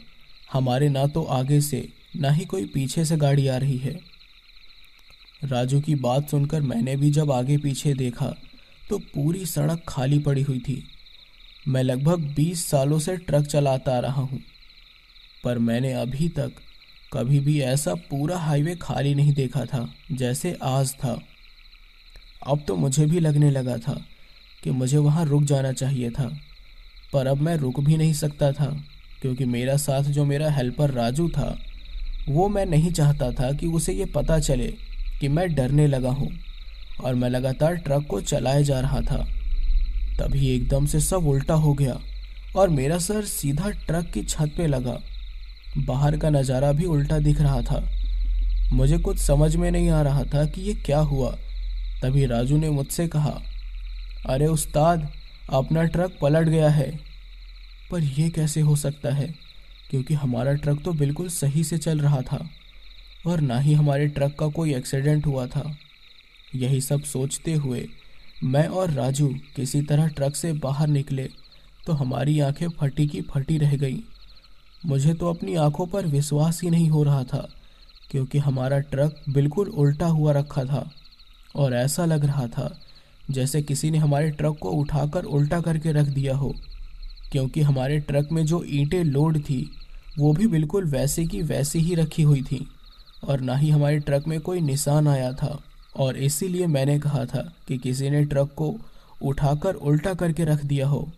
हमारे 0.54 0.90
ना 0.90 1.06
तो 1.08 1.24
आगे 1.24 1.62
से, 1.62 1.88
ना 2.16 2.30
ही 2.30 2.46
कोई 2.46 2.66
पीछे 2.66 3.06
से 3.06 3.18
गाड़ी 3.18 3.48
आ 3.48 3.58
रही 3.58 3.78
है। 3.78 4.00
राजू 5.42 5.80
की 5.82 5.96
बात 5.96 6.30
सुनकर 6.30 6.62
मैंने 6.62 6.96
भी 6.96 7.10
जब 7.12 7.32
आगे 7.32 7.58
पीछे 7.58 7.94
देखा 7.94 8.34
तो 8.90 8.98
पूरी 9.14 9.46
सड़क 9.46 9.84
खाली 9.88 10.20
पड़ी 10.20 10.42
हुई 10.42 10.60
थी। 10.60 10.84
मैं 11.68 11.84
लगभग 11.84 12.34
20 12.36 12.64
सालों 12.66 13.00
से 13.00 13.16
ट्रक 13.18 13.46
चलाता 13.46 13.96
आ 13.98 14.00
रहा 14.00 14.22
हूँ, 14.22 14.40
पर 15.44 15.60
मैंने 15.60 15.92
अभी 15.94 16.30
तक 16.30 16.52
कभी 17.14 17.40
भी 17.40 17.60
ऐसा 17.62 17.94
पूरा 18.10 18.38
हाईवे 18.38 18.76
खाली 18.76 19.14
नहीं 19.16 19.34
देखा 19.34 19.66
था, 19.66 19.88
जैसे 20.12 20.56
आज 20.64 20.94
था। 20.94 21.20
अब 22.48 22.64
तो 22.68 22.76
मुझे 22.76 23.06
भी 23.06 23.20
लगने 23.20 23.52
लगा 23.52 23.78
था 23.78 24.02
कि 24.64 24.72
मुझे 24.72 24.98
वहाँ 24.98 25.26
रुक 25.26 25.44
जाना 25.44 25.72
चाहिए 25.74 26.10
था, 26.10 26.28
पर 27.14 27.28
अब 27.28 27.42
मैं 27.42 27.56
रुक 27.58 27.80
भी 27.80 27.98
नहीं 27.98 28.14
सकता 28.16 28.52
था, 28.52 28.76
क्योंकि 29.22 29.46
मेरा 29.46 29.78
साथ 29.78 30.04
जो 30.04 30.26
मेरा 30.26 30.50
हेल्पर 30.52 30.92
राजू 30.92 31.30
था, 31.30 31.58
वो 32.30 32.48
मैं 32.50 32.66
नहीं 32.66 32.92
चाहता 32.92 33.32
था 33.32 33.52
कि 33.52 33.68
उसे 33.68 33.94
ये 33.94 34.06
पता 34.08 34.40
चले 34.40 34.74
कि 35.22 35.28
मैं 35.28 35.56
डरने 35.56 35.88
लगा 35.88 36.10
हूँ 36.10 36.32
और 37.04 37.16
मैं 37.16 37.30
लगातार 37.30 37.76
ट्रक 37.76 38.08
को 38.08 38.22
चलाए 38.22 38.64
जा 38.64 38.80
रहा 38.80 39.02
था। 39.02 39.28
तभी 40.20 40.48
एकदम 40.56 40.86
से 40.86 41.00
सब 41.00 41.28
उल्टा 41.28 41.54
हो 41.54 41.74
गया 41.74 42.00
और 42.56 42.70
मेरा 42.70 42.98
सर 42.98 43.26
सीधा 43.26 43.70
ट्रक 43.70 44.12
की 44.14 44.24
छत 44.24 44.54
पे 44.58 44.68
लगा। 44.68 45.00
बाहर 45.78 46.18
का 46.18 46.30
नज़ारा 46.30 46.72
भी 46.72 46.86
उल्टा 46.86 47.20
दिख 47.20 47.42
रहा 47.42 47.62
था। 47.62 47.90
मुझे 48.74 48.98
कुछ 48.98 49.18
समझ 49.18 49.56
में 49.56 49.72
नहीं 49.72 49.90
आ 49.90 50.02
रहा 50.02 50.24
था 50.24 50.46
कि 50.46 50.62
ये 50.62 50.74
क्या 50.74 51.00
हुआ। 51.00 51.38
तभी 52.02 52.26
राजू 52.26 52.58
ने 52.58 52.70
मुझसे 52.70 53.08
कहा, 53.08 53.42
अरे 54.30 54.48
उस्ताद, 54.48 55.10
अपना 55.50 55.84
ट्रक 55.84 56.18
पलट 56.22 56.48
गया 56.48 56.70
है। 56.70 57.00
पर 57.92 58.04
यह 58.04 58.30
कैसे 58.30 58.62
हो 58.62 58.76
सकता 58.76 59.14
है? 59.14 59.36
क्योंकि 59.90 60.14
हमारा 60.14 60.54
ट्रक 60.54 60.82
तो 60.84 60.94
बिल्कुल 60.94 61.28
सही 61.28 61.64
से 61.64 61.78
चल 61.78 62.00
रहा 62.00 62.22
था। 62.22 62.50
और 63.26 63.42
ना 63.42 63.60
ही 63.60 63.74
हमारे 63.74 64.08
ट्रक 64.08 64.36
का 64.40 64.48
कोई 64.50 64.74
एक्सीडेंट 64.76 65.26
हुआ 65.26 65.46
था। 65.48 65.64
यही 66.56 66.82
सब 66.82 67.04
सोचते 67.04 67.54
हुए 67.54 67.88
मैं 68.44 68.68
और 68.68 68.92
राजू 68.92 69.28
किसी 69.56 69.82
तरह 69.82 70.08
ट्रक 70.08 70.36
से 70.36 70.52
बाहर 70.56 70.88
निकले 70.88 71.30
तो 71.88 71.94
हमारी 71.94 72.40
आँखें 72.40 72.68
फटी 72.70 73.08
की 73.08 73.22
फटी 73.24 73.58
रह 73.58 73.76
गईं। 73.78 74.00
मुझे 74.86 75.14
तो 75.14 75.30
अपनी 75.30 75.56
आँखों 75.56 75.86
पर 75.88 76.06
विश्वास 76.06 76.62
ही 76.64 76.70
नहीं 76.70 76.90
हो 76.90 77.04
रहा 77.04 77.24
था, 77.24 77.48
क्योंकि 78.12 78.38
हमारा 78.38 78.80
ट्रक 78.80 79.24
बिल्कुल 79.30 79.70
उल्टा 79.70 80.08
हुआ 80.08 80.32
रखा 80.32 80.64
था, 80.64 80.90
और 81.56 81.74
ऐसा 81.74 82.06
लग 82.06 82.26
रहा 82.26 82.48
था 82.48 82.70
जैसे 83.32 83.62
किसी 83.62 83.92
ने 83.92 83.98
हमारे 83.98 84.30
ट्रक 84.32 84.58
को 84.62 84.72
उठाकर 84.72 85.24
उल्टा 85.24 85.62
करके 85.62 85.92
रख 85.92 86.08
दिया 86.08 86.36
हो, 86.36 86.54
क्योंकि 87.32 87.62
हमारे 87.62 88.00
ट्रक 88.00 88.32
में 88.32 88.46
जो 88.46 88.64
ईंटें 88.68 89.04
लोड 89.04 89.40
थी, 89.40 89.70
वो 90.18 90.34
भी 90.34 90.48
बिल्कुल 90.48 90.86
वैसे 90.86 91.26
की 91.26 91.42
वैसी 91.42 91.80
ही 91.80 91.96
रखी 91.96 92.24
हुई 92.24 92.42
थी। 92.42 92.66
और 93.24 93.42
ना 93.42 93.56
ही 93.56 93.70
हमारे 93.70 94.00
ट्रक 94.00 94.28
में 94.28 94.42
कोई 94.42 94.62
निशान 94.62 95.08
आया 95.08 95.32
था। 95.32 95.64
और 95.96 96.18
इसीलिए 96.18 96.68
मैंने 96.68 97.00
कहा 97.00 97.26
था 97.26 97.54
कि 97.68 97.78
किसी 97.78 98.10
ने 98.10 98.26
ट्रक 98.26 98.54
को 98.54 98.80
उठाकर 99.22 99.74
उल्टा 99.74 100.14
करके 100.14 100.46
रख 100.46 100.66
दिया 100.66 100.88
हो। 100.88 101.12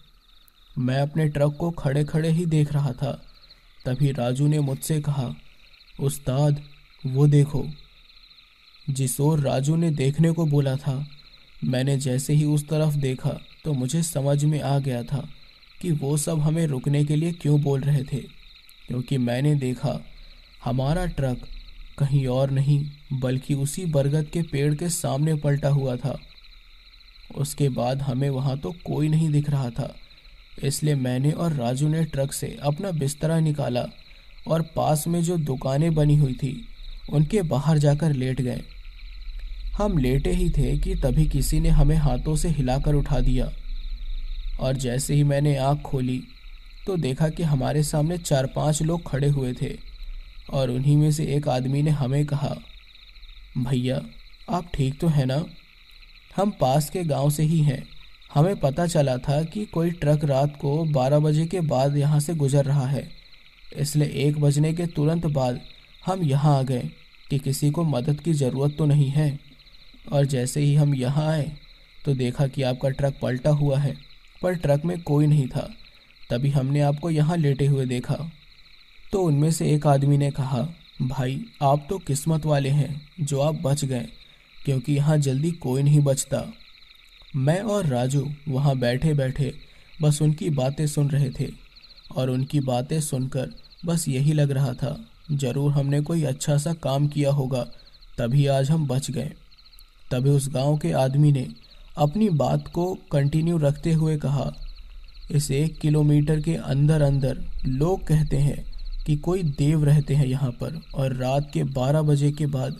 मैं 0.78 0.98
अपने 0.98 1.30
ट्रक 1.30 1.58
को 1.60 1.72
खड़े 1.72 2.04
खड़े 2.04 2.30
ही 2.30 2.46
देख 2.46 2.74
रहा 2.74 2.92
था। 2.92 3.22
तभी 3.86 4.12
राजू 4.12 4.48
ने 4.48 4.60
मुझसे 4.60 5.02
कहा, 5.02 5.34
उस्ताद, 6.00 6.62
वो 7.06 7.28
देखो। 7.28 7.66
जिस 8.90 9.20
ओर 9.20 9.40
राजू 9.40 9.76
ने 9.76 9.92
देखने 9.92 10.32
को 10.32 10.46
बोला 10.46 10.76
था, 10.76 11.08
मैंने 11.64 11.98
जैसे 11.98 12.34
ही 12.34 12.46
उस 12.46 12.70
तरफ़ 12.70 12.96
देखा 12.96 13.40
तो 13.66 13.74
मुझे 13.74 14.04
समझ 14.04 14.46
में 14.46 14.62
आ 14.62 14.80
गया 14.80 15.04
था 15.04 15.30
कि 15.82 15.92
वो 15.92 16.18
सब 16.18 16.40
हमें 16.40 16.68
रुकने 16.68 17.06
के 17.06 17.16
लिए 17.16 17.32
क्यों 17.32 17.62
बोल 17.62 17.82
रहे 17.82 18.04
थे। 18.04 18.18
क्योंकि 18.88 19.18
मैंने 19.18 19.56
देखा, 19.56 20.06
हमारा 20.64 21.06
ट्रक 21.06 21.48
कहीं 22.00 22.26
और 22.28 22.52
नहीं, 22.52 22.86
बल्कि 23.14 23.54
उसी 23.56 23.86
बरगद 23.88 24.30
के 24.34 24.42
पेड़ 24.44 24.74
के 24.76 24.90
सामने 24.90 25.36
पलटा 25.36 25.70
हुआ 25.70 25.96
था। 25.96 26.18
उसके 27.36 27.70
बाद 27.70 28.02
हमें 28.02 28.30
वहाँ 28.30 28.58
तो 28.58 28.72
कोई 28.86 29.10
नहीं 29.10 29.30
दिख 29.30 29.50
रहा 29.50 29.70
था, 29.70 29.94
इसलिए 30.64 30.96
मैंने 30.96 31.32
और 31.32 31.54
राजू 31.54 31.88
ने 31.88 32.04
ट्रक 32.06 32.32
से 32.34 32.58
अपना 32.64 32.92
बिस्तरा 32.94 33.40
निकाला 33.40 33.86
और 34.48 34.62
पास 34.76 35.08
में 35.08 35.22
जो 35.24 35.38
दुकानें 35.40 35.94
बनी 35.96 36.16
हुई 36.16 36.34
थी, 36.34 36.54
उनके 37.10 37.42
बाहर 37.44 37.78
जाकर 37.78 38.14
लेट 38.14 38.42
गए। 38.42 38.62
हम 39.78 39.98
लेटे 39.98 40.32
ही 40.32 40.50
थे 40.50 40.78
कि 40.78 40.96
तभी 40.96 41.26
किसी 41.28 41.60
ने 41.60 41.70
हमें 41.72 41.96
हाथों 41.98 42.36
से 42.36 42.50
हिलाकर 42.50 42.96
उठा 42.96 43.20
दिया 43.22 43.52
और 44.60 44.78
जैसे 44.78 45.14
ही 45.14 45.24
मैंने 45.24 45.56
आँख 45.58 45.82
खोली 45.82 46.22
तो 46.88 46.96
देखा 46.98 47.30
कि 47.30 47.44
हमारे 47.44 47.84
सामने 47.84 48.18
चार 48.18 48.46
पाँच 48.46 48.82
लोग 48.82 49.08
खड़े 49.08 49.28
हुए 49.30 49.54
थे। 49.54 49.70
और 50.54 50.70
उन्हीं 50.70 50.98
में 50.98 51.12
से 51.12 51.26
एक 51.26 51.48
आदमी 51.48 51.82
ने 51.82 51.92
हमें 51.92 52.26
कहा, 52.26 52.56
भैया, 53.58 54.02
आप 54.50 54.72
ठीक 54.74 55.00
तो 55.00 55.08
हैं 55.08 55.26
ना? 55.26 55.46
हम 56.36 56.52
पास 56.52 56.90
के 56.90 57.04
गाँव 57.04 57.30
से 57.30 57.44
ही 57.44 57.60
हैं। 57.60 57.84
हमें 58.34 58.56
पता 58.56 58.86
चला 58.88 59.18
था 59.18 59.42
कि 59.44 59.66
कोई 59.66 59.92
ट्रक 59.92 60.24
रात 60.24 60.56
को 60.56 60.84
12 60.86 61.20
बजे 61.20 61.46
के 61.46 61.62
बाद 61.62 61.98
यहाँ 61.98 62.20
से 62.20 62.36
गुजर 62.36 62.66
रहा 62.66 62.86
है। 62.88 63.08
इसलिए 63.78 64.08
एक 64.28 64.40
बजने 64.40 64.74
के 64.74 64.86
तुरंत 64.86 65.26
बाद 65.26 65.60
हम 66.06 66.24
यहाँ 66.24 66.58
आ 66.58 66.62
गए 66.62 66.90
कि 67.30 67.40
किसी 67.40 67.70
को 67.72 67.84
मदद 67.84 68.20
की 68.20 68.34
ज़रूरत 68.34 68.76
तो 68.78 68.86
नहीं 68.86 69.10
है। 69.10 69.40
और 70.12 70.26
जैसे 70.26 70.62
ही 70.62 70.76
हम 70.76 70.96
यहाँ 70.96 71.28
आए 71.28 71.52
तो 72.06 72.14
देखा 72.14 72.48
कि 72.48 72.62
आपका 72.62 72.90
ट्रक 72.90 73.20
पलटा 73.22 73.50
हुआ 73.50 73.80
है, 73.80 73.96
पर 74.42 74.56
ट्रक 74.56 74.86
में 74.86 75.02
कोई 75.02 75.28
नहीं 75.28 75.48
था। 75.48 75.70
तभी 76.30 76.50
हमने 76.50 76.82
आपको 76.82 77.10
यहाँ 77.10 77.38
लेटे 77.38 77.66
हुए 77.66 77.86
देखा। 77.86 78.18
तो 79.14 79.22
उनमें 79.22 79.52
से 79.52 79.72
एक 79.74 79.88
आदमी 79.88 80.18
ने 80.18 80.30
कहा, 80.32 80.68
भाई, 81.02 81.40
आप 81.62 81.86
तो 81.90 81.98
किस्मत 81.98 82.46
वाले 82.46 82.70
हैं 82.70 83.02
जो 83.22 83.40
आप 83.42 83.62
बच 83.64 83.84
गए, 83.86 84.06
क्योंकि 84.66 84.94
यहाँ 84.94 85.18
जल्दी 85.18 85.52
कोई 85.52 85.84
नहीं 85.84 86.02
बचता। 86.04 86.44
मैं 87.36 87.60
और 87.62 87.86
राजू 87.86 88.28
वहाँ 88.48 88.78
बैठे 88.78 89.14
बैठे 89.14 89.54
बस 90.02 90.22
उनकी 90.22 90.50
बातें 90.50 90.86
सुन 90.88 91.10
रहे 91.10 91.30
थे, 91.30 91.48
और 92.12 92.30
उनकी 92.30 92.60
बातें 92.60 93.00
सुनकर 93.02 93.54
बस 93.86 94.08
यही 94.08 94.34
लग 94.34 94.52
रहा 94.52 94.74
था, 94.74 94.98
ज़रूर 95.32 95.72
हमने 95.72 96.02
कोई 96.02 96.24
अच्छा 96.24 96.58
सा 96.58 96.74
काम 96.74 97.08
किया 97.08 97.32
होगा, 97.32 97.64
तभी 98.18 98.46
आज 98.48 98.72
हम 98.72 98.88
बच 98.88 99.12
गए। 99.12 99.32
तभी 100.12 100.30
उस 100.30 100.50
गाँव 100.50 100.78
के 100.78 100.92
आदमी 100.92 101.32
ने 101.32 101.48
अपनी 101.98 102.30
बात 102.30 102.68
को 102.68 102.94
कंटिन्यू 103.12 103.58
रखते 103.58 103.94
हुए 103.94 104.18
कहा, 104.18 104.52
इस 105.32 105.50
एक 105.52 105.78
किलोमीटर 105.80 106.40
के 106.42 106.56
अंदर 106.56 107.02
अंदर 107.02 107.46
लोग 107.66 108.08
कहते 108.08 108.38
हैं 108.38 108.64
कि 109.10 109.16
कोई 109.16 109.44
देव 109.44 109.84
रहते 109.84 110.16
हैं 110.16 110.26
यहाँ 110.26 110.50
पर 110.52 110.80
और 110.96 111.14
रात 111.16 111.50
के 111.54 111.64
12 111.76 112.02
बजे 112.02 112.32
के 112.32 112.46
बाद 112.46 112.76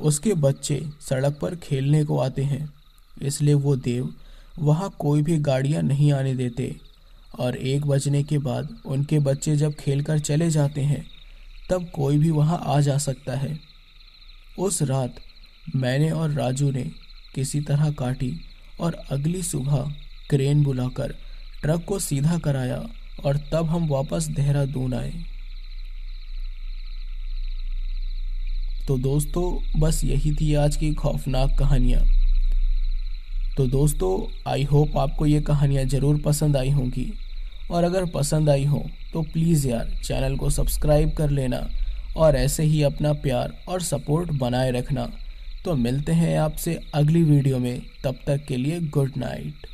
उसके 0.00 0.32
बच्चे 0.34 0.80
सड़क 1.00 1.38
पर 1.42 1.56
खेलने 1.56 2.02
को 2.04 2.18
आते 2.18 2.42
हैं। 2.42 2.68
इसलिए 3.22 3.54
वो 3.54 3.74
देव 3.76 4.08
वहाँ 4.58 4.88
कोई 4.98 5.22
भी 5.22 5.36
गाड़ियाँ 5.38 5.82
नहीं 5.82 6.10
आने 6.12 6.34
देते 6.34 6.74
और 7.38 7.56
एक 7.56 7.86
बजने 7.86 8.22
के 8.22 8.38
बाद 8.38 8.68
उनके 8.86 9.18
बच्चे 9.18 9.56
जब 9.56 9.74
खेलकर 9.74 10.18
चले 10.18 10.50
जाते 10.50 10.80
हैं, 10.80 11.04
तब 11.70 11.90
कोई 11.94 12.18
भी 12.18 12.30
वहाँ 12.30 12.62
आ 12.64 12.80
जा 12.80 12.98
सकता 12.98 13.36
है। 13.36 13.58
उस 14.58 14.82
रात 14.82 15.20
मैंने 15.76 16.10
और 16.10 16.30
राजू 16.30 16.70
ने 16.70 16.90
किसी 17.34 17.60
तरह 17.60 17.90
काटी 17.90 18.34
और 18.80 19.00
अगली 19.10 19.42
सुबह 19.42 19.94
क्रेन 20.30 20.64
बुलाकर 20.64 21.16
ट्रक 21.62 21.84
को 21.84 21.98
सीधा 21.98 22.38
कराया 22.38 22.84
और 23.24 23.36
तब 23.52 23.66
हम 23.66 23.88
वापस 23.88 24.26
देहरादून 24.26 24.94
आए। 24.94 25.14
तो 28.88 28.96
दोस्तों, 28.98 29.80
बस 29.80 30.00
यही 30.04 30.30
थी 30.32 30.52
आज 30.54 30.76
की 30.76 30.92
खौफनाक 30.94 31.56
कहानियाँ। 31.58 32.00
तो 33.56 33.66
दोस्तों 33.66 34.10
आई 34.50 34.64
होप 34.64 34.96
आपको 34.98 35.26
ये 35.26 35.40
कहानियाँ 35.40 35.84
ज़रूर 35.84 36.20
पसंद 36.24 36.56
आई 36.56 36.70
होंगी। 36.70 37.06
और 37.70 37.84
अगर 37.84 38.04
पसंद 38.10 38.50
आई 38.50 38.64
हो 38.64 38.84
तो 39.12 39.22
प्लीज़ 39.22 39.66
यार 39.68 39.90
चैनल 40.04 40.36
को 40.36 40.50
सब्सक्राइब 40.50 41.12
कर 41.12 41.30
लेना 41.30 41.66
और 42.16 42.36
ऐसे 42.36 42.62
ही 42.64 42.82
अपना 42.82 43.12
प्यार 43.22 43.56
और 43.68 43.82
सपोर्ट 43.82 44.30
बनाए 44.34 44.70
रखना। 44.70 45.08
तो 45.64 45.74
मिलते 45.76 46.12
हैं 46.12 46.38
आपसे 46.38 46.78
अगली 46.94 47.22
वीडियो 47.24 47.58
में। 47.58 47.82
तब 48.04 48.18
तक 48.26 48.44
के 48.48 48.56
लिए 48.56 48.80
गुड 48.90 49.12
नाइट 49.16 49.66